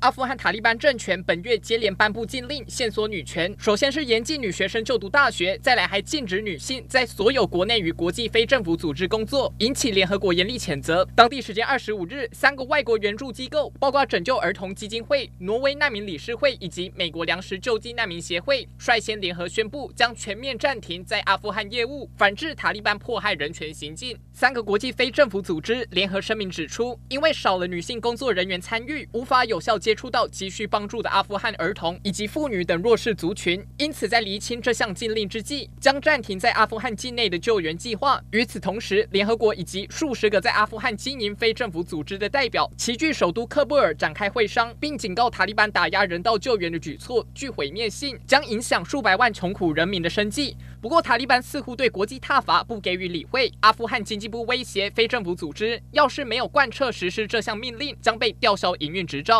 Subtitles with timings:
[0.00, 3.54] 阿富汗塔利班政权本月接连颁布禁令，限缩女权。
[3.58, 11.06] 首先是严禁女学生就读大学，再来还禁止女性在所有国内与国际非政府组织工作，引起联合国严厉谴责。
[11.14, 24.18] 当地时间二十五日，三个外国援助机构，包括拯救儿童基金会、挪威难民理事会以及美国粮食救济难民协会，率先联合宣布将全面暂停在阿富汗业务，反制塔利班迫害人权行径。
[24.32, 38.22] 三个国际非政府组织联合声明指出，因为少了女性工作人员参与，无法有效接触到急需帮助的阿富汗儿童以及妇女等弱势族群，因此在厘清这项禁令之际，将暂停在阿富汗境内的救援计划。
[38.30, 50.56] 与此同时，联合国以及数十个在阿富汗经营非政府组织的代表齐聚首都喀布尔展开会商，并警告塔利班打压人道救援的举措具毁灭性，将影响数百万穷苦人民的生计。
[50.80, 53.52] 不过，塔利班似乎对国际挞伐不给予理会。
[53.58, 59.38] 阿富汗经济部威胁非政府组织，要是没有贯彻实施这项命令，将被吊销营运执照。